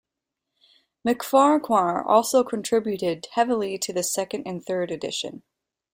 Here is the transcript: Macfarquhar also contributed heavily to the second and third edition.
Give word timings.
Macfarquhar 1.07 2.03
also 2.07 2.43
contributed 2.43 3.27
heavily 3.33 3.77
to 3.77 3.93
the 3.93 4.01
second 4.01 4.47
and 4.47 4.65
third 4.65 4.89
edition. 4.89 5.43